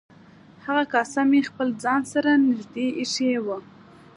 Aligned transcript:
هغه 0.65 0.83
کاسه 0.93 1.21
مې 1.29 1.41
خپل 1.49 1.67
ځان 1.83 2.01
سره 2.13 2.29
نږدې 2.47 2.87
ایښې 2.99 3.31
وه. 3.45 3.57